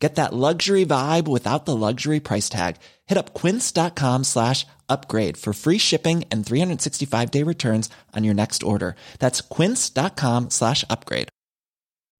[0.00, 2.76] Get that luxury vibe without the luxury price tag.
[3.06, 8.62] Hit up quince.com slash upgrade for free shipping and 365 day returns on your next
[8.62, 8.96] order.
[9.18, 11.28] That's quince.com slash upgrade.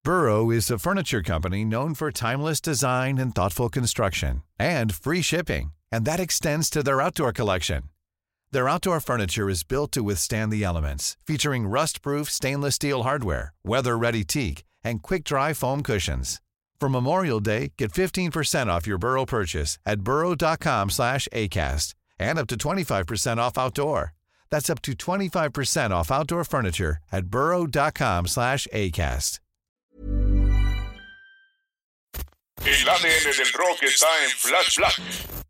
[0.03, 5.71] Burrow is a furniture company known for timeless design and thoughtful construction and free shipping.
[5.91, 7.83] And that extends to their outdoor collection.
[8.51, 14.23] Their outdoor furniture is built to withstand the elements, featuring rust-proof stainless steel hardware, weather-ready
[14.23, 16.41] teak, and quick-dry foam cushions.
[16.81, 22.47] For Memorial Day, get 15% off your Burrow purchase at burrow.com slash ACAST and up
[22.47, 24.13] to 25% off outdoor.
[24.49, 29.39] That's up to 25% off outdoor furniture at burrow.com slash ACAST.
[32.63, 34.99] El ADN del rock está en Flash Black.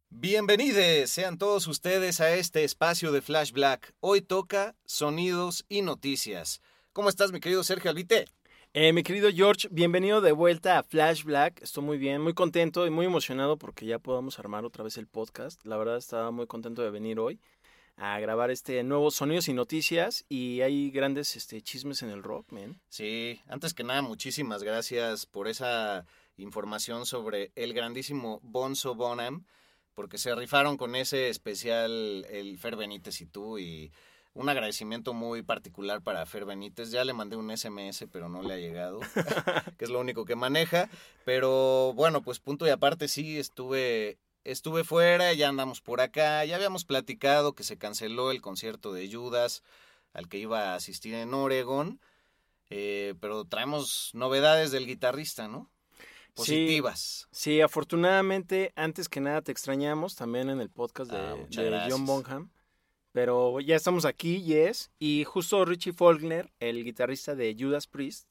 [0.09, 3.93] Bienvenidos sean todos ustedes a este espacio de Flash Black.
[4.01, 6.59] Hoy toca sonidos y noticias.
[6.91, 8.27] ¿Cómo estás, mi querido Sergio Albite?
[8.73, 11.61] Eh, mi querido George, bienvenido de vuelta a Flash Black.
[11.61, 15.07] Estoy muy bien, muy contento y muy emocionado porque ya podamos armar otra vez el
[15.07, 15.59] podcast.
[15.65, 17.41] La verdad estaba muy contento de venir hoy
[17.97, 22.49] a grabar este nuevo Sonidos y Noticias y hay grandes este, chismes en el rock,
[22.53, 22.79] man.
[22.87, 26.05] Sí, antes que nada, muchísimas gracias por esa
[26.37, 29.43] información sobre el grandísimo Bonzo Bonham,
[29.95, 33.91] porque se rifaron con ese especial el Fer Benítez y tú y
[34.33, 36.91] un agradecimiento muy particular para Fer Benítez.
[36.91, 38.99] Ya le mandé un SMS, pero no le ha llegado,
[39.77, 40.89] que es lo único que maneja.
[41.25, 46.55] Pero bueno, pues punto y aparte sí, estuve, estuve fuera, ya andamos por acá, ya
[46.55, 49.63] habíamos platicado que se canceló el concierto de Judas
[50.13, 51.99] al que iba a asistir en Oregon,
[52.69, 55.69] eh, pero traemos novedades del guitarrista, ¿no?
[56.33, 57.27] Positivas.
[57.31, 61.87] Sí, sí, afortunadamente, antes que nada te extrañamos también en el podcast de, Ah, de.
[61.89, 62.49] John Bonham.
[63.11, 64.91] Pero ya estamos aquí, yes.
[64.99, 68.29] Y justo Richie Faulkner, el guitarrista de Judas Priest,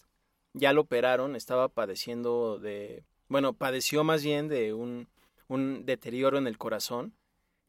[0.54, 3.04] ya lo operaron, estaba padeciendo de.
[3.28, 5.08] Bueno, padeció más bien de un,
[5.48, 7.14] un deterioro en el corazón.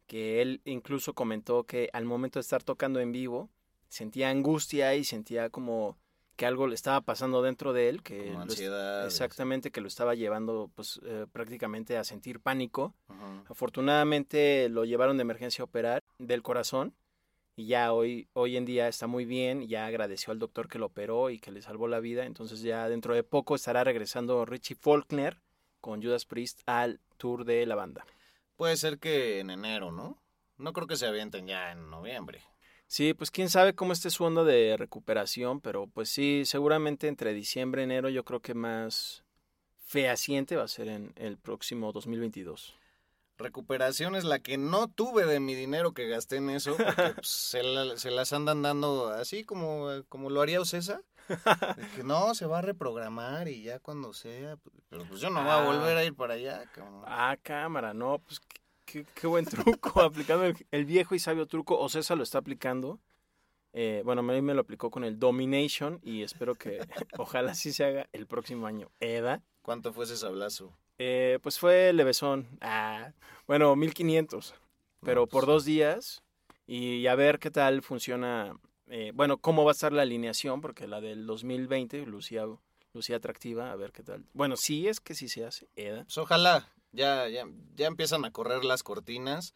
[0.07, 3.49] Que él incluso comentó que al momento de estar tocando en vivo,
[3.87, 5.97] sentía angustia y sentía como
[6.35, 9.05] que algo le estaba pasando dentro de él, que Como ansiedad.
[9.05, 12.93] exactamente que lo estaba llevando pues eh, prácticamente a sentir pánico.
[13.47, 16.93] Afortunadamente lo llevaron de emergencia a operar del corazón
[17.61, 20.87] y ya hoy, hoy en día está muy bien, ya agradeció al doctor que lo
[20.87, 24.75] operó y que le salvó la vida, entonces ya dentro de poco estará regresando Richie
[24.75, 25.39] Faulkner
[25.79, 28.03] con Judas Priest al tour de la banda.
[28.55, 30.19] Puede ser que en enero, ¿no?
[30.57, 32.41] No creo que se avienten ya en noviembre.
[32.87, 37.31] Sí, pues quién sabe cómo esté su onda de recuperación, pero pues sí, seguramente entre
[37.31, 39.23] diciembre y enero yo creo que más
[39.77, 42.75] fehaciente va a ser en el próximo 2022.
[43.41, 46.85] Recuperación es la que no tuve de mi dinero que gasté en eso, porque
[47.15, 51.01] pues, se, la- se las andan dando así como, como lo haría Ocesa.
[51.95, 54.57] Que no, se va a reprogramar y ya cuando sea.
[54.57, 55.65] pues, Pero pues yo no voy a Ah.
[55.65, 57.03] volver a ir para allá, cabrón.
[57.05, 58.41] Ah, cámara, no, pues
[58.85, 62.39] qué, qué- buen truco, aplicando el, el viejo y sabio truco, o César lo está
[62.39, 62.99] aplicando.
[63.73, 66.79] Eh, bueno, a mí me lo aplicó con el Domination y espero que
[67.17, 68.91] ojalá sí se haga el próximo año.
[68.99, 70.77] Eda, ¿Cuánto fue ese sablazo?
[71.03, 72.47] Eh, pues fue levesón.
[72.61, 73.11] Ah,
[73.47, 74.53] bueno, 1500,
[75.03, 76.21] pero por pues, dos días
[76.67, 78.55] y a ver qué tal funciona.
[78.87, 82.45] eh, bueno, cómo va a estar la alineación, porque la del 2020 lucía,
[82.93, 84.25] lucía atractiva, a ver qué tal.
[84.33, 86.03] Bueno, sí es que sí se hace, Eda.
[86.03, 89.55] Pues ojalá, ya, ya, ya empiezan a correr las cortinas,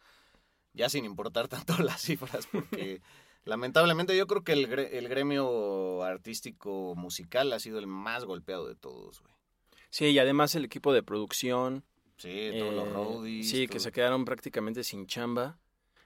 [0.72, 3.02] ya sin importar tanto las cifras, porque
[3.44, 8.74] lamentablemente yo creo que el, el gremio artístico musical ha sido el más golpeado de
[8.74, 9.35] todos, güey.
[9.90, 11.84] Sí, y además el equipo de producción.
[12.16, 13.50] Sí, todos los eh, roadies.
[13.50, 15.58] Sí, que se quedaron prácticamente sin chamba.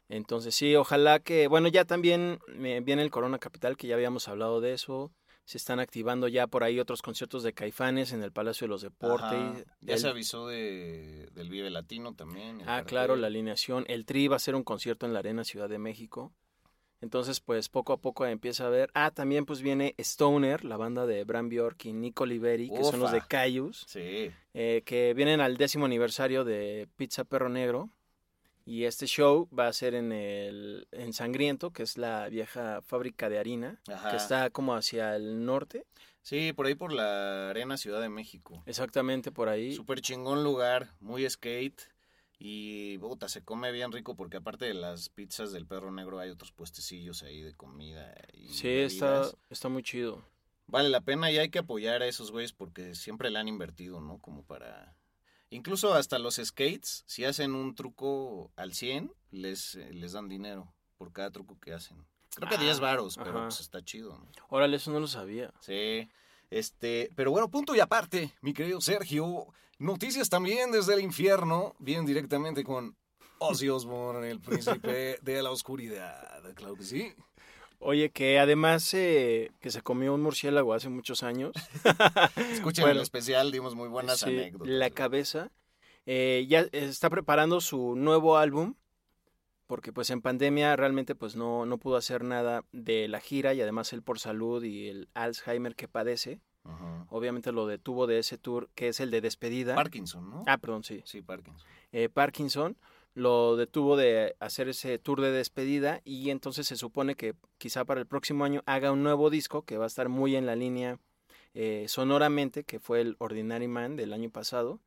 [0.09, 4.27] Entonces sí, ojalá que, bueno, ya también eh, viene el Corona Capital, que ya habíamos
[4.27, 5.13] hablado de eso.
[5.45, 8.83] Se están activando ya por ahí otros conciertos de Caifanes en el Palacio de los
[8.83, 9.65] Deportes.
[9.81, 12.61] Ya El- se avisó de, del Vive Latino también.
[12.63, 12.87] Ah, cartel.
[12.87, 13.85] claro, la alineación.
[13.89, 16.33] El Tri va a hacer un concierto en la Arena Ciudad de México.
[17.01, 18.91] Entonces, pues poco a poco empieza a ver.
[18.95, 23.01] Ah, también pues viene Stoner, la banda de Bram Bjork y Nico Liberi, que son
[23.01, 23.23] los de.
[23.23, 23.85] Cayus.
[23.89, 27.91] Sí, eh, que vienen al décimo aniversario de Pizza Perro Negro.
[28.67, 33.29] Y este show va a ser en el en Sangriento, que es la vieja fábrica
[33.29, 34.11] de harina, Ajá.
[34.11, 35.87] que está como hacia el norte,
[36.23, 38.63] sí, por ahí por la Arena Ciudad de México.
[38.67, 39.75] exactamente por ahí.
[39.75, 41.81] Súper chingón lugar, muy skate.
[42.43, 46.31] Y, puta, se come bien rico porque aparte de las pizzas del perro negro hay
[46.31, 48.15] otros puestecillos ahí de comida.
[48.33, 49.37] Y Sí, está, bebidas.
[49.51, 50.25] está muy chido.
[50.67, 54.01] Vale la pena y hay que apoyar a esos güeyes porque siempre le han invertido,
[54.01, 54.19] ¿no?
[54.19, 54.97] Como para...
[55.51, 60.73] Incluso hasta los skates, si hacen un truco al 100, les, eh, les dan dinero
[60.97, 62.07] por cada truco que hacen.
[62.37, 64.31] Creo que Ah, 10 varos, pero pues está chido, ¿no?
[64.49, 65.53] Órale, eso no lo sabía.
[65.61, 66.09] Sí.
[66.51, 69.47] Este, pero bueno, punto y aparte, mi querido Sergio,
[69.79, 72.97] noticias también desde el infierno, bien directamente con
[73.39, 77.13] Ozzy Osbourne, el príncipe de la oscuridad, claro que sí.
[77.83, 81.53] Oye, que además eh, que se comió un murciélago hace muchos años.
[82.53, 84.69] Escuchen Bueno, el especial, dimos muy buenas Sí, anécdotas.
[84.69, 85.51] La cabeza.
[86.05, 88.75] eh, ya está preparando su nuevo álbum.
[89.71, 93.61] Porque pues en pandemia realmente pues no, no pudo hacer nada de la gira y
[93.61, 97.07] además él por salud y el Alzheimer que padece, Ajá.
[97.09, 99.77] obviamente lo detuvo de ese tour que es el de despedida.
[99.77, 100.43] Parkinson, ¿no?
[100.49, 101.03] ah, perdón, sí.
[101.05, 101.65] Sí, Parkinson.
[101.93, 102.77] eh, Parkinson
[103.15, 108.01] lo detuvo de hacer ese tour de despedida y entonces se supone que quizá para
[108.01, 110.99] el próximo año haga un nuevo disco que va a estar muy en la línea
[111.55, 114.81] eh, sonoramente que fue el Ordinary Man del año pasado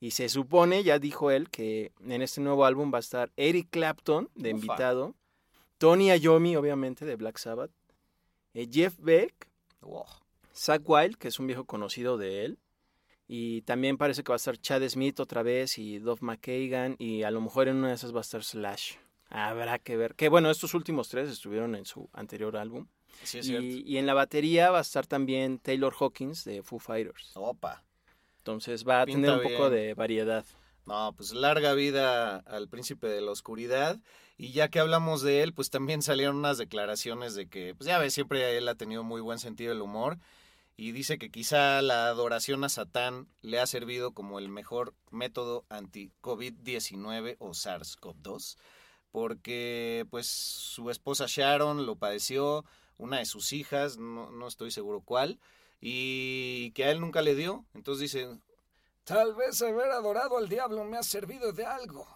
[0.00, 3.68] y se supone, ya dijo él, que en este nuevo álbum va a estar Eric
[3.70, 4.64] Clapton de Ufa.
[4.64, 5.14] invitado,
[5.78, 7.70] Tony Iommi obviamente de Black Sabbath,
[8.54, 9.48] eh, Jeff Beck,
[9.80, 10.04] Wow.
[10.54, 12.58] Zach Wild, que es un viejo conocido de él.
[13.28, 16.96] Y también parece que va a estar Chad Smith otra vez y Dove McKagan.
[16.98, 18.94] Y a lo mejor en una de esas va a estar Slash.
[19.28, 20.14] Habrá que ver.
[20.14, 22.88] Que bueno, estos últimos tres estuvieron en su anterior álbum.
[23.22, 23.64] Sí, es cierto.
[23.66, 27.32] Y, y en la batería va a estar también Taylor Hawkins de Foo Fighters.
[27.34, 27.84] Opa.
[28.48, 30.42] Entonces va a Pinta tener un poco de variedad.
[30.86, 33.98] No, pues larga vida al príncipe de la oscuridad.
[34.38, 37.98] Y ya que hablamos de él, pues también salieron unas declaraciones de que, pues ya
[37.98, 40.16] ves, siempre él ha tenido muy buen sentido del humor.
[40.78, 45.66] Y dice que quizá la adoración a Satán le ha servido como el mejor método
[45.68, 48.56] anti-COVID-19 o SARS-CoV-2.
[49.10, 52.64] Porque pues su esposa Sharon lo padeció,
[52.96, 55.38] una de sus hijas, no, no estoy seguro cuál,
[55.80, 57.64] y que a él nunca le dio.
[57.74, 58.28] Entonces dice,
[59.08, 62.06] Tal vez haber adorado al diablo me ha servido de algo.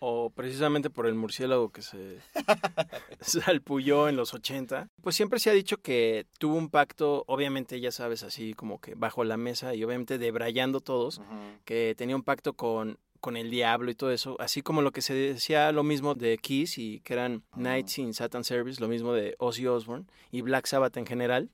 [0.00, 2.18] O precisamente por el murciélago que se
[3.20, 4.88] salpulló en los 80.
[5.02, 8.96] Pues siempre se ha dicho que tuvo un pacto, obviamente ya sabes, así como que
[8.96, 11.20] bajo la mesa y obviamente debrayando todos,
[11.64, 15.00] que tenía un pacto con, con el diablo y todo eso, así como lo que
[15.00, 19.12] se decía lo mismo de Kiss y que eran Knights in Satan Service, lo mismo
[19.12, 21.50] de Ozzy Osbourne y Black Sabbath en general.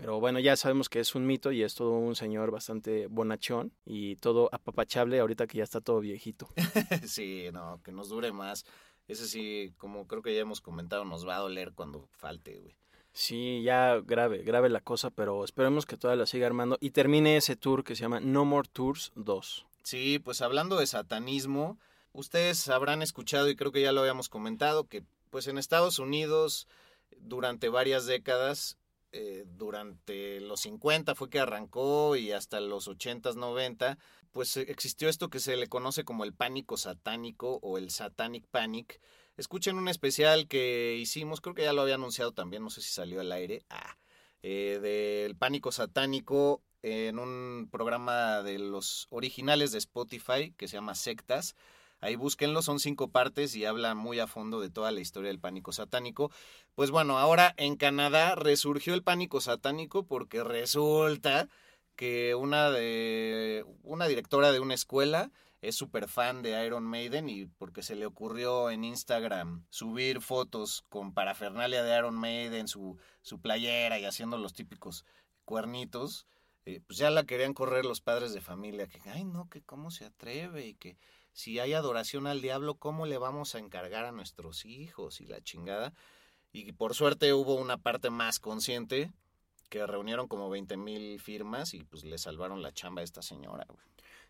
[0.00, 3.70] Pero bueno, ya sabemos que es un mito y es todo un señor bastante bonachón
[3.84, 6.48] y todo apapachable ahorita que ya está todo viejito.
[7.06, 8.64] sí, no, que nos dure más.
[9.08, 12.74] Ese sí, como creo que ya hemos comentado, nos va a doler cuando falte, güey.
[13.12, 17.36] Sí, ya grave, grave la cosa, pero esperemos que todavía la siga armando y termine
[17.36, 19.66] ese tour que se llama No More Tours 2.
[19.82, 21.78] Sí, pues hablando de satanismo,
[22.12, 26.68] ustedes habrán escuchado y creo que ya lo habíamos comentado que pues en Estados Unidos
[27.18, 28.78] durante varias décadas,
[29.12, 33.98] eh, durante los 50 fue que arrancó y hasta los 80s, 90,
[34.30, 38.46] pues eh, existió esto que se le conoce como el pánico satánico o el satanic
[38.50, 39.00] panic.
[39.36, 42.90] Escuchen un especial que hicimos, creo que ya lo había anunciado también, no sé si
[42.92, 43.96] salió al aire, ah,
[44.42, 50.94] eh, del pánico satánico en un programa de los originales de Spotify que se llama
[50.94, 51.56] Sectas.
[52.00, 55.38] Ahí búsquenlo, son cinco partes y habla muy a fondo de toda la historia del
[55.38, 56.30] pánico satánico.
[56.74, 61.48] Pues bueno, ahora en Canadá resurgió el pánico satánico porque resulta
[61.96, 65.30] que una de una directora de una escuela
[65.60, 70.84] es súper fan de Iron Maiden y porque se le ocurrió en Instagram subir fotos
[70.88, 75.04] con parafernalia de Iron Maiden, su, su playera y haciendo los típicos
[75.44, 76.26] cuernitos,
[76.64, 79.90] eh, pues ya la querían correr los padres de familia, que, ay no, que cómo
[79.90, 80.96] se atreve y que
[81.32, 85.40] si hay adoración al diablo, ¿cómo le vamos a encargar a nuestros hijos y la
[85.40, 85.92] chingada?
[86.52, 89.12] Y por suerte hubo una parte más consciente
[89.68, 93.64] que reunieron como 20 mil firmas y pues le salvaron la chamba a esta señora.
[93.68, 93.80] güey.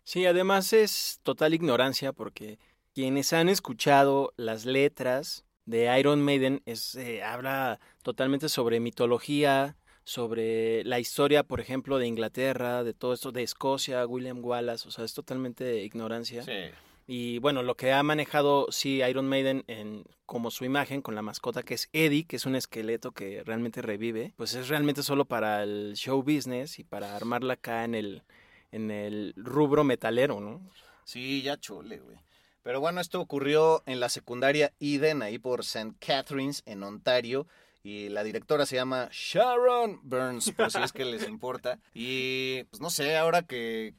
[0.03, 2.59] Sí, además es total ignorancia porque
[2.93, 10.83] quienes han escuchado las letras de Iron Maiden es, eh, habla totalmente sobre mitología, sobre
[10.83, 15.05] la historia, por ejemplo, de Inglaterra, de todo esto, de Escocia, William Wallace, o sea,
[15.05, 16.43] es totalmente ignorancia.
[16.43, 16.71] Sí.
[17.07, 21.21] Y bueno, lo que ha manejado, sí, Iron Maiden en, como su imagen con la
[21.21, 25.25] mascota que es Eddie, que es un esqueleto que realmente revive, pues es realmente solo
[25.25, 28.23] para el show business y para armarla acá en el,
[28.71, 30.61] en el rubro metalero, ¿no?
[31.03, 32.17] Sí, ya chole, güey.
[32.63, 35.95] Pero bueno, esto ocurrió en la secundaria Eden, ahí por St.
[35.99, 37.47] Catharines, en Ontario.
[37.83, 41.79] Y la directora se llama Sharon Burns, por si es que les importa.
[41.93, 43.95] Y pues no sé, ahora que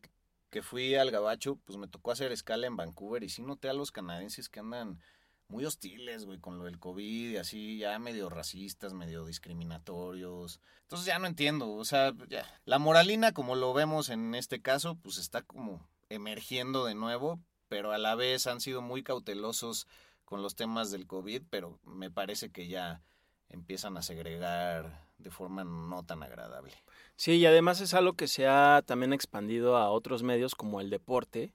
[0.53, 3.73] que fui al Gabacho, pues me tocó hacer escala en Vancouver y sí noté a
[3.73, 5.01] los canadienses que andan
[5.49, 10.61] muy hostiles, güey, con lo del COVID y así, ya medio racistas, medio discriminatorios.
[10.83, 14.97] Entonces ya no entiendo, o sea, ya, la moralina como lo vemos en este caso,
[14.97, 19.87] pues está como emergiendo de nuevo, pero a la vez han sido muy cautelosos
[20.27, 23.01] con los temas del COVID, pero me parece que ya
[23.49, 26.75] empiezan a segregar de forma no tan agradable.
[27.23, 30.91] Sí, y además es algo que se ha también expandido a otros medios como el
[30.91, 31.55] deporte,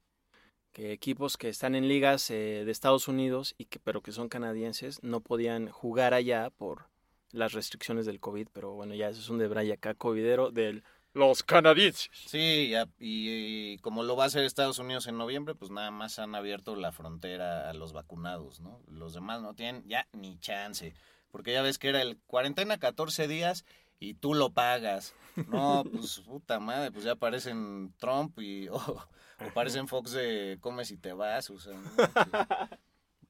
[0.71, 4.29] que equipos que están en ligas eh, de Estados Unidos y que pero que son
[4.29, 6.87] canadienses no podían jugar allá por
[7.33, 11.43] las restricciones del COVID, pero bueno, ya eso es un de acá covidero del los
[11.43, 12.11] canadienses.
[12.13, 16.33] Sí, y, como lo va a hacer Estados Unidos en noviembre, pues nada más han
[16.33, 18.79] abierto la frontera a los vacunados, ¿no?
[18.87, 20.93] Los demás no tienen ya ni chance,
[21.29, 23.65] porque ya ves que era el cuarentena 14 días
[23.99, 25.13] y tú lo pagas.
[25.47, 29.07] No, pues puta madre, pues ya aparecen Trump y o,
[29.39, 31.75] aparecen Fox de comes y te vas, o sea,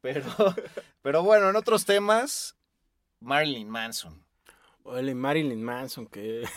[0.02, 0.32] pero
[1.02, 2.56] pero bueno, en otros temas
[3.20, 4.24] Marilyn Manson.
[4.84, 6.48] Oye, Marilyn Manson que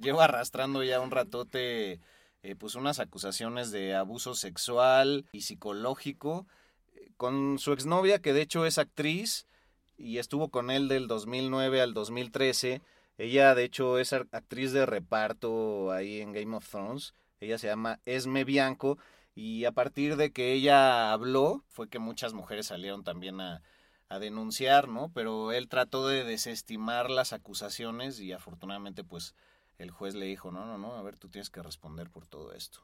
[0.00, 2.00] lleva arrastrando ya un ratote
[2.44, 6.46] eh, pues unas acusaciones de abuso sexual y psicológico
[6.94, 9.48] eh, con su exnovia que de hecho es actriz
[9.96, 12.80] y estuvo con él del 2009 al 2013
[13.18, 17.14] ella, de hecho, es actriz de reparto ahí en Game of Thrones.
[17.40, 18.98] Ella se llama Esme Bianco.
[19.34, 23.62] Y a partir de que ella habló, fue que muchas mujeres salieron también a,
[24.08, 25.10] a denunciar, ¿no?
[25.12, 29.34] Pero él trató de desestimar las acusaciones y afortunadamente, pues,
[29.78, 32.52] el juez le dijo, no, no, no, a ver, tú tienes que responder por todo
[32.52, 32.80] esto.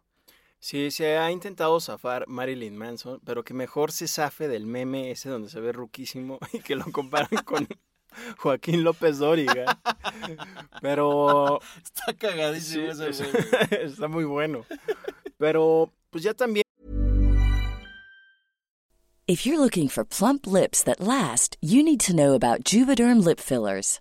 [0.58, 5.28] Sí, se ha intentado zafar Marilyn Manson, pero que mejor se zafe del meme ese
[5.28, 7.68] donde se ve ruquísimo y que lo comparan con
[8.38, 9.78] Joaquín López Dóriga.
[10.80, 11.60] Pero.
[11.84, 13.24] Está cagadísimo ese
[13.84, 14.64] Está muy bueno.
[15.38, 16.64] Pero, pues ya también.
[19.26, 23.40] If you're looking for plump lips that last, you need to know about Juvederm lip
[23.40, 24.00] fillers.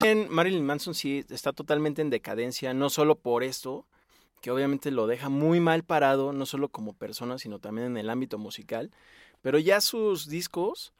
[0.00, 3.84] Marilyn Manson sí está totalmente en decadencia, no solo por esto,
[4.40, 8.10] que obviamente lo deja muy mal parado, no solo como persona, sino también en el
[8.10, 8.92] ámbito musical.
[9.42, 10.92] Pero ya sus discos,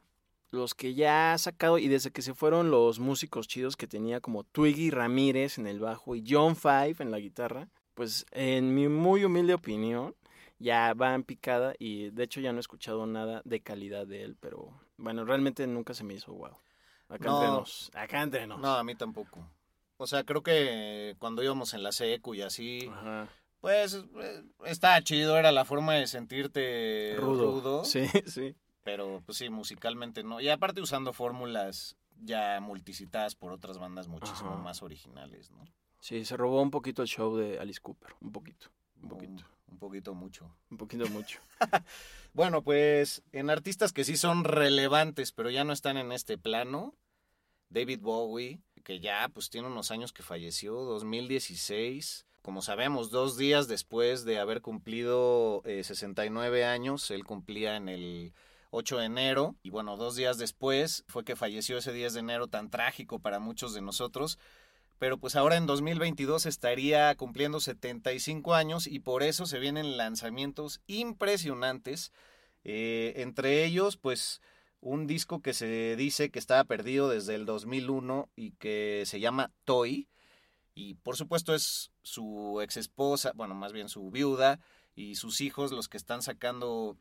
[0.51, 4.19] los que ya ha sacado y desde que se fueron los músicos chidos que tenía
[4.19, 8.89] como Twiggy Ramírez en el bajo y John Five en la guitarra, pues en mi
[8.89, 10.13] muy humilde opinión
[10.57, 14.23] ya va en picada y de hecho ya no he escuchado nada de calidad de
[14.23, 16.57] él, pero bueno, realmente nunca se me hizo wow.
[17.09, 17.35] Acá No.
[17.37, 18.59] entre nos, acá entre nos.
[18.59, 19.45] No, a mí tampoco.
[19.97, 23.27] O sea, creo que cuando íbamos en la secu y así, Ajá.
[23.59, 27.51] pues eh, estaba chido, era la forma de sentirte Rudo.
[27.51, 27.83] rudo.
[27.85, 28.55] Sí, sí.
[28.83, 30.39] Pero pues sí, musicalmente no.
[30.39, 34.61] Y aparte usando fórmulas ya multicitadas por otras bandas muchísimo Ajá.
[34.61, 35.65] más originales, ¿no?
[36.01, 38.67] Sí, se robó un poquito el show de Alice Cooper, un poquito,
[39.89, 40.55] poquito, Un, un poquito mucho.
[40.69, 41.39] un poquito mucho.
[42.33, 46.93] Bueno, pues en artistas que sí son relevantes, pero ya no están en este plano,
[47.69, 52.27] David Bowie, que ya pues tiene unos años que falleció, 2016.
[52.43, 58.33] Como sabemos, dos días después de haber cumplido eh, 69 años, él cumplía en el
[58.71, 62.47] 8 de enero, y bueno, dos días después fue que falleció ese 10 de enero
[62.47, 64.37] tan trágico para muchos de nosotros.
[64.99, 70.81] Pero pues ahora en 2022 estaría cumpliendo 75 años y por eso se vienen lanzamientos
[70.87, 72.11] impresionantes.
[72.65, 74.41] Eh, entre ellos, pues
[74.81, 79.51] un disco que se dice que estaba perdido desde el 2001 y que se llama
[79.63, 80.09] Toy.
[80.75, 84.59] Y por supuesto es su ex esposa, bueno, más bien su viuda
[84.95, 86.97] y sus hijos los que están sacando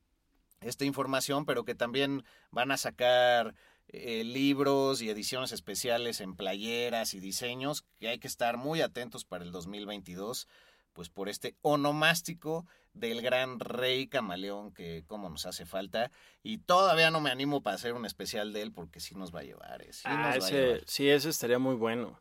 [0.61, 3.55] esta información, pero que también van a sacar
[3.89, 9.25] eh, libros y ediciones especiales en playeras y diseños que hay que estar muy atentos
[9.25, 10.47] para el 2022,
[10.93, 16.11] pues por este onomástico del gran rey camaleón que como nos hace falta
[16.43, 19.41] y todavía no me animo para hacer un especial de él porque sí nos va
[19.41, 20.81] a llevar, eh, sí Ah, nos va a ese, llevar.
[20.87, 22.21] sí, ese estaría muy bueno.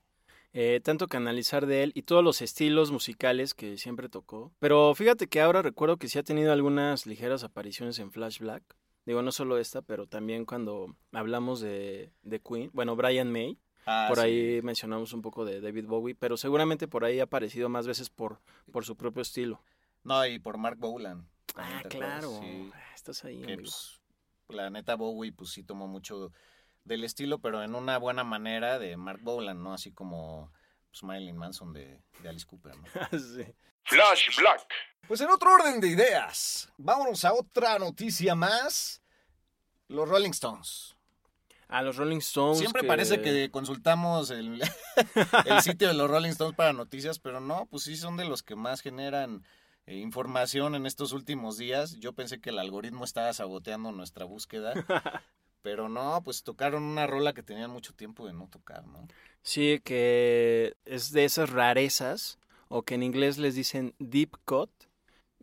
[0.53, 4.53] Eh, tanto que analizar de él y todos los estilos musicales que siempre tocó.
[4.59, 8.63] Pero fíjate que ahora recuerdo que sí ha tenido algunas ligeras apariciones en Flash Black.
[9.07, 13.57] Digo, no solo esta, pero también cuando hablamos de, de Queen, bueno, Brian May,
[13.89, 14.23] Ah, por sí.
[14.25, 18.09] ahí mencionamos un poco de David Bowie, pero seguramente por ahí ha aparecido más veces
[18.09, 18.41] por,
[18.73, 19.61] por su propio estilo.
[20.03, 21.25] No, y por Mark Bolan.
[21.55, 22.37] Ah, claro.
[22.41, 22.69] Sí.
[22.75, 23.61] Ah, Estás ahí, que amigo.
[23.61, 24.01] pues,
[24.49, 26.33] la neta Bowie pues sí tomó mucho
[26.83, 29.73] del estilo, pero en una buena manera de Mark Bolan, ¿no?
[29.73, 30.51] Así como
[30.89, 32.85] pues, Marilyn Manson de, de Alice Cooper, ¿no?
[33.19, 33.45] Sí.
[33.83, 34.67] Flash Black.
[35.07, 39.01] Pues en otro orden de ideas, vámonos a otra noticia más.
[39.87, 40.95] Los Rolling Stones.
[41.69, 42.59] A los Rolling Stones.
[42.59, 44.61] Siempre parece que consultamos el,
[45.45, 48.43] el sitio de los Rolling Stones para noticias, pero no, pues sí son de los
[48.43, 49.45] que más generan
[49.85, 51.97] eh, información en estos últimos días.
[51.99, 54.73] Yo pensé que el algoritmo estaba saboteando nuestra búsqueda,
[55.67, 59.05] pero no, pues tocaron una rola que tenían mucho tiempo de no tocar, ¿no?
[59.41, 64.69] Sí, que es de esas rarezas, o que en inglés les dicen deep cut,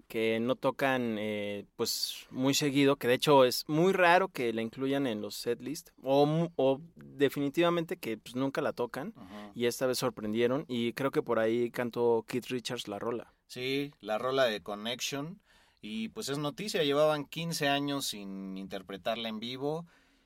[0.09, 4.63] que no tocan eh, pues muy seguido, que de hecho es muy raro que la
[4.63, 9.53] incluyan en los setlist, o, o definitivamente que pues, nunca la tocan, Ajá.
[9.55, 13.35] y esta vez sorprendieron, y creo que por ahí cantó Keith Richards la rola.
[13.47, 15.39] Sí, la rola de Connection.
[15.83, 19.85] Y pues es noticia, llevaban 15 años sin interpretarla en vivo.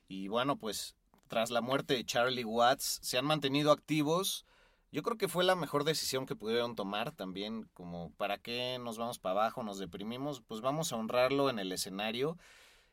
[0.09, 0.95] Y bueno, pues
[1.29, 4.45] tras la muerte de Charlie Watts, se han mantenido activos.
[4.91, 8.97] Yo creo que fue la mejor decisión que pudieron tomar también, como para qué nos
[8.97, 12.39] vamos para abajo, nos deprimimos, pues vamos a honrarlo en el escenario.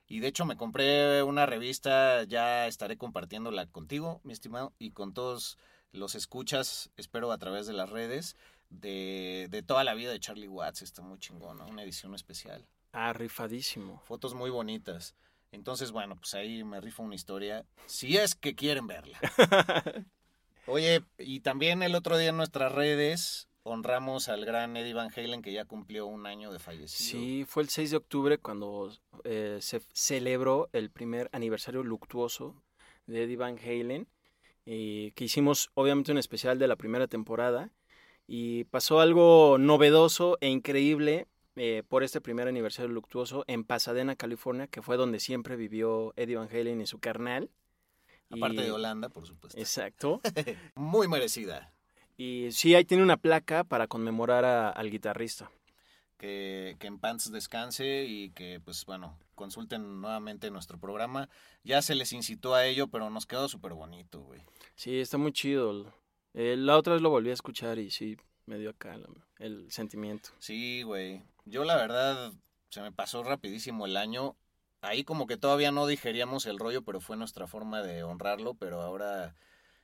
[0.07, 5.15] Y de hecho me compré una revista, ya estaré compartiéndola contigo, mi estimado, y con
[5.15, 5.57] todos
[5.93, 8.37] los escuchas, espero a través de las redes,
[8.69, 10.83] de, de toda la vida de Charlie Watts.
[10.83, 12.67] Está muy chingona, una edición especial.
[12.93, 14.03] Ah, rifadísimo.
[14.05, 15.15] Fotos muy bonitas.
[15.53, 19.19] Entonces, bueno, pues ahí me rifa una historia, si es que quieren verla.
[20.67, 25.43] Oye, y también el otro día en nuestras redes honramos al gran Eddie Van Halen
[25.43, 27.21] que ya cumplió un año de fallecido.
[27.21, 28.93] Sí, fue el 6 de octubre cuando
[29.25, 32.55] eh, se celebró el primer aniversario luctuoso
[33.07, 34.09] de Eddie Van Halen,
[34.65, 37.71] y que hicimos obviamente un especial de la primera temporada,
[38.27, 44.67] y pasó algo novedoso e increíble eh, por este primer aniversario luctuoso en Pasadena, California,
[44.67, 47.51] que fue donde siempre vivió Eddie Van Halen y su carnal.
[48.31, 49.59] Aparte Y- de Holanda, por supuesto.
[49.59, 50.21] Exacto.
[50.75, 51.73] Muy merecida.
[52.19, 55.51] Y sí, ahí tiene una placa para conmemorar a- al guitarrista.
[56.19, 61.29] que, que en pants descanse y que, pues bueno, consulten nuevamente nuestro programa.
[61.63, 64.41] Ya se les incitó a ello, pero nos quedó súper bonito, güey.
[64.77, 65.93] Sí, está muy chido.
[66.33, 68.17] Eh, la otra vez lo volví a escuchar y sí,
[68.47, 70.31] me dio acá la- el sentimiento.
[70.39, 71.23] Sí, güey.
[71.47, 72.33] Yo la verdad,
[72.69, 74.37] se me pasó rapidísimo el año.
[74.83, 78.83] Ahí como que todavía no digeríamos el rollo, pero fue nuestra forma de honrarlo, pero
[78.83, 79.35] ahora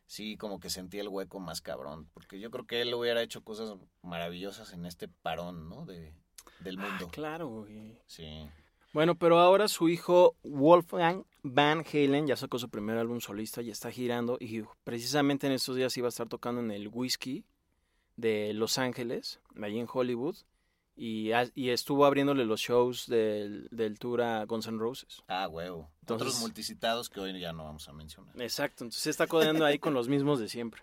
[0.06, 3.42] sí como que sentí el hueco más cabrón, porque yo creo que él hubiera hecho
[3.42, 5.86] cosas maravillosas en este parón, ¿no?
[5.86, 6.14] De,
[6.60, 7.06] del mundo.
[7.08, 7.98] Ah, claro, güey.
[8.06, 8.46] Sí.
[8.92, 13.70] Bueno, pero ahora su hijo Wolfgang Van Halen ya sacó su primer álbum solista y
[13.70, 17.46] está girando y precisamente en estos días iba a estar tocando en el Whisky
[18.16, 20.36] de Los Ángeles, allí en Hollywood,
[20.94, 21.30] y,
[21.70, 25.22] estuvo abriéndole los shows del, del tour a Guns N' Roses.
[25.28, 25.90] Ah, huevo.
[26.00, 28.40] Entonces- Otros multicitados que hoy ya no vamos a mencionar.
[28.40, 30.82] Exacto, entonces se está codeando ahí con los mismos de siempre.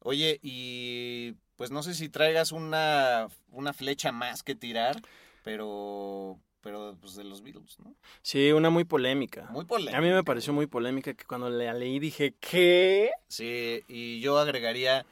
[0.00, 5.00] Oye, y pues no sé si traigas una, una flecha más que tirar,
[5.44, 7.94] pero, pero pues de los Beatles, ¿no?
[8.22, 9.46] Sí, una muy polémica.
[9.50, 9.98] Muy polémica.
[9.98, 13.12] A mí me pareció muy polémica que cuando la leí dije, ¿qué?
[13.28, 15.06] Sí, y yo agregaría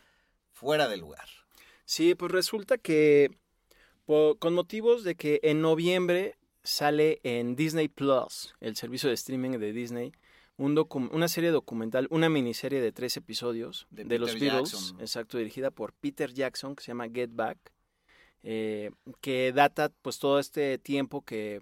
[0.52, 1.28] fuera de lugar.
[1.84, 3.30] Sí, pues resulta que
[4.38, 9.72] con motivos de que en noviembre sale en Disney Plus, el servicio de streaming de
[9.72, 10.12] Disney,
[10.56, 10.76] un
[11.12, 15.00] una serie documental, una miniserie de tres episodios De de, los Beatles, Jackson.
[15.00, 17.58] exacto, dirigida por Peter Jackson, que se llama Get Back,
[18.42, 21.60] eh, que data pues todo este tiempo que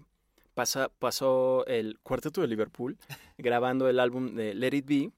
[0.55, 2.97] pasa, pasó el cuarteto de Liverpool
[3.37, 5.11] grabando el álbum de Let It Be,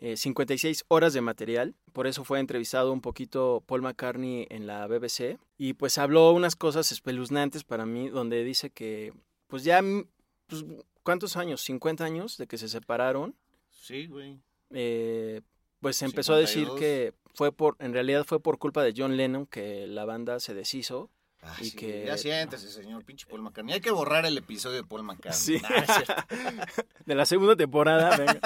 [0.00, 4.86] eh, 56 horas de material, por eso fue entrevistado un poquito Paul McCartney en la
[4.86, 9.12] BBC y pues habló unas cosas espeluznantes para mí, donde dice que
[9.46, 10.06] pues ya, mm,
[10.46, 10.64] pues,
[11.02, 11.60] ¿cuántos años?
[11.62, 13.34] 50 años de que se separaron,
[13.70, 14.38] Sí, güey.
[14.70, 15.40] eh,
[15.80, 16.78] pues empezó a decir 52.
[16.80, 20.54] que fue por, en realidad fue por culpa de John Lennon que la banda se
[20.54, 21.10] deshizo.
[21.42, 23.74] Ah, Y sí, que- Ya siéntese, señor pinche Paul McCartney.
[23.74, 25.58] Hay que borrar el episodio de Paul McCartney.
[25.58, 25.62] Sí.
[27.06, 28.40] De la segunda temporada, venga,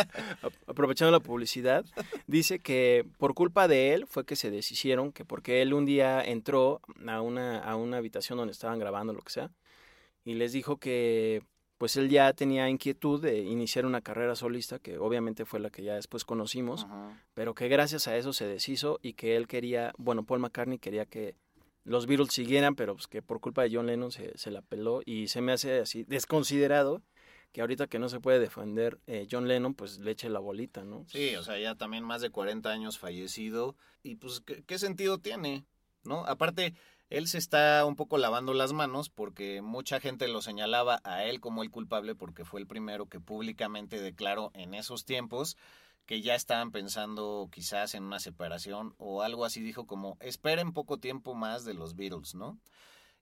[0.67, 1.85] aprovechando la publicidad,
[2.27, 6.23] dice que por culpa de él fue que se deshicieron, que porque él un día
[6.23, 9.51] entró a una, a una habitación donde estaban grabando, lo que sea,
[10.25, 11.43] y les dijo que
[11.77, 15.83] pues él ya tenía inquietud de iniciar una carrera solista, que obviamente fue la que
[15.83, 17.21] ya después conocimos, Ajá.
[17.35, 21.05] pero que gracias a eso se deshizo y que él quería, bueno, Paul McCartney quería
[21.05, 21.35] que
[21.85, 25.03] los Beatles siguieran, pero pues que por culpa de John Lennon se, se la peló
[25.05, 27.03] y se me hace así desconsiderado
[27.53, 30.83] que ahorita que no se puede defender eh, John Lennon, pues le eche la bolita,
[30.83, 31.05] ¿no?
[31.07, 33.77] Sí, o sea, ya también más de 40 años fallecido.
[34.03, 35.65] Y pues, ¿qué, qué sentido tiene?
[36.03, 36.27] ¿No?
[36.27, 36.75] Aparte,
[37.11, 41.39] él se está un poco lavando las manos porque mucha gente lo señalaba a él
[41.39, 45.57] como el culpable porque fue el primero que públicamente declaró en esos tiempos
[46.07, 50.99] que ya estaban pensando quizás en una separación o algo así dijo como esperen poco
[50.99, 52.59] tiempo más de los Beatles, ¿no?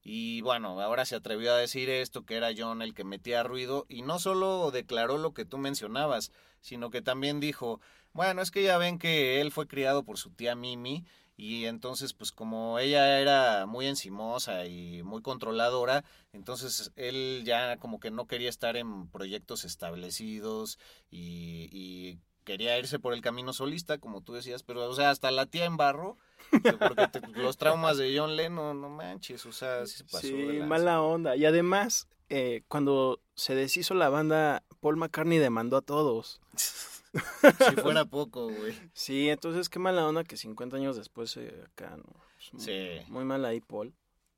[0.05, 3.87] Y bueno, ahora se atrevió a decir esto, que era John el que metía ruido,
[3.89, 7.81] y no solo declaró lo que tú mencionabas, sino que también dijo,
[8.13, 11.05] bueno, es que ya ven que él fue criado por su tía Mimi,
[11.37, 18.01] y entonces pues como ella era muy encimosa y muy controladora, entonces él ya como
[18.01, 20.79] que no quería estar en proyectos establecidos
[21.11, 25.31] y, y quería irse por el camino solista, como tú decías, pero o sea, hasta
[25.31, 26.17] la tía en barro,
[26.51, 30.21] que porque te- los traumas de John Lennon, no manches, o sea, sí se pasó.
[30.21, 31.37] Sí, de mala onda.
[31.37, 36.41] Y además, eh, cuando se deshizo la banda, Paul McCartney demandó a todos.
[37.13, 38.73] Si fuera poco, güey.
[38.95, 42.05] Sí, entonces qué mala onda que 50 años después eh, acá, ¿no?
[42.05, 43.01] Pues, Sí.
[43.09, 43.93] Muy mal ahí, Paul.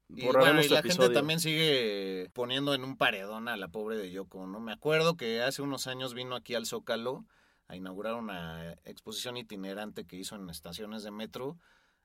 [0.09, 4.11] Y, bueno, y la gente también sigue poniendo en un paredón a la pobre de
[4.11, 4.59] Yoko, ¿no?
[4.59, 7.25] Me acuerdo que hace unos años vino aquí al Zócalo
[7.69, 11.59] a inaugurar una exposición itinerante que hizo en estaciones de metro.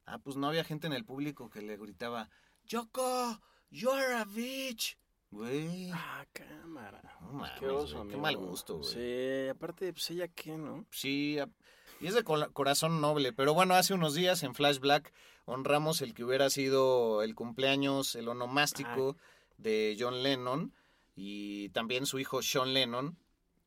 [0.06, 2.30] Ah, pues no había gente en el público que le gritaba,
[2.66, 4.98] Yoko, you're a bitch.
[5.32, 5.92] Güey.
[5.94, 7.02] Ah, cámara.
[7.22, 8.90] No mames, Qué oso, mal gusto, güey.
[8.90, 10.86] Sí, aparte, pues ella qué, ¿no?
[10.92, 11.48] Sí, a-
[12.02, 13.34] y es de corazón noble.
[13.34, 15.14] Pero bueno, hace unos días en Flash Black
[15.46, 19.18] honramos el que hubiera sido el cumpleaños, el onomástico
[19.58, 20.74] de John Lennon
[21.16, 23.18] y también su hijo Sean Lennon,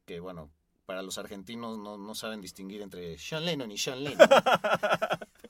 [0.07, 0.51] que bueno,
[0.87, 4.29] para los argentinos no, no saben distinguir entre Sean Lennon y Sean Lennon.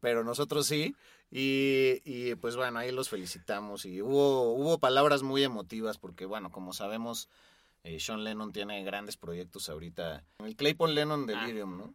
[0.00, 0.94] Pero nosotros sí.
[1.30, 3.86] Y, y, pues bueno, ahí los felicitamos.
[3.86, 7.28] Y hubo, hubo palabras muy emotivas porque bueno, como sabemos,
[7.82, 10.24] eh, Sean Lennon tiene grandes proyectos ahorita.
[10.38, 11.94] El Claypool Lennon Delirium, ¿no?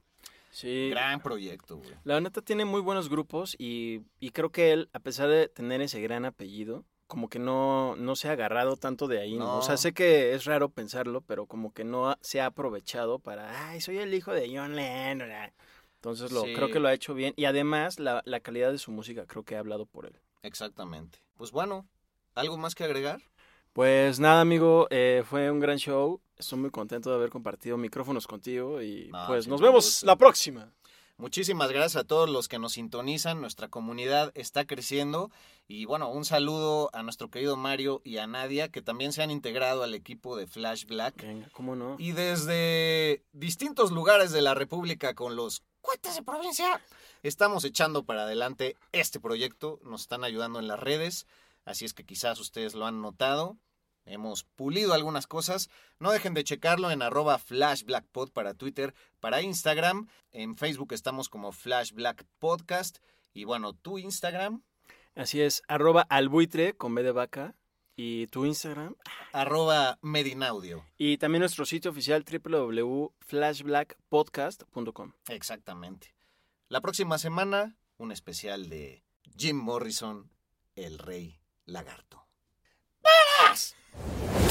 [0.51, 0.89] Sí.
[0.89, 1.91] Gran proyecto, güey.
[2.03, 5.81] La neta tiene muy buenos grupos y, y creo que él, a pesar de tener
[5.81, 9.45] ese gran apellido, como que no, no se ha agarrado tanto de ahí, ¿no?
[9.45, 9.57] No.
[9.57, 13.69] O sea, sé que es raro pensarlo, pero como que no se ha aprovechado para,
[13.69, 15.31] ay, soy el hijo de John Lennon.
[15.31, 15.51] ah".
[15.95, 16.53] Entonces lo, Sí.
[16.53, 19.43] creo que lo ha hecho bien y además la, la calidad de su música creo
[19.43, 20.19] que ha hablado por él.
[20.43, 21.17] Exactamente.
[21.35, 21.87] Pues bueno,
[22.35, 23.19] ¿algo más que agregar?
[23.73, 26.21] Pues nada, amigo, eh, fue un gran show.
[26.37, 30.15] Estoy muy contento de haber compartido micrófonos contigo y No, pues sí, nos vemos la
[30.15, 30.71] próxima.
[31.19, 33.41] Muchísimas gracias a todos los que nos sintonizan.
[33.41, 35.31] Nuestra comunidad está creciendo.
[35.67, 39.29] Y bueno, un saludo a nuestro querido Mario y a Nadia, que también se han
[39.29, 41.21] integrado al equipo de Flash Black.
[41.21, 41.97] Venga, ¿cómo no?
[41.99, 46.81] Y desde distintos lugares de la República con los cuentas de provincia,
[47.21, 49.81] estamos echando para adelante este proyecto.
[49.83, 51.27] Nos están ayudando en las redes,
[51.65, 53.57] así es que quizás ustedes lo han notado.
[54.09, 55.69] Hemos pulido algunas cosas.
[55.99, 60.07] No dejen de checarlo en arroba flashblackpod para Twitter, para Instagram.
[60.31, 62.99] En Facebook estamos como flashblackpodcast.
[63.33, 64.61] Y bueno, tu Instagram.
[65.15, 67.55] Así es, arroba albuitre con B de vaca.
[67.95, 68.95] Y tu Instagram.
[69.33, 70.85] Arroba Medinaudio.
[70.97, 75.11] Y también nuestro sitio oficial www.flashblackpodcast.com.
[75.27, 76.15] Exactamente.
[76.69, 79.03] La próxima semana, un especial de
[79.35, 80.31] Jim Morrison,
[80.75, 82.28] el rey lagarto.